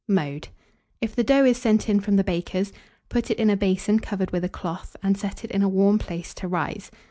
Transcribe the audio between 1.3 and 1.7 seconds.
is